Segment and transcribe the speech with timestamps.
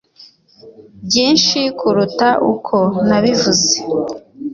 [1.05, 3.75] byinshi kuruta uko nabivuze.